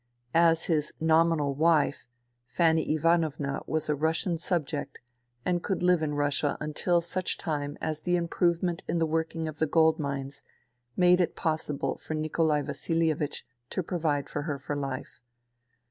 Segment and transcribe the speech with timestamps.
[0.33, 2.07] As his nominal wife
[2.47, 4.97] Fanny Ivan ovna was a Russian subject
[5.45, 9.59] and could live in Russia until such time as the improvement in the working of
[9.59, 10.41] the gold mines
[10.97, 15.19] made it possible for Nikolai Vasilievich to provide for her for life.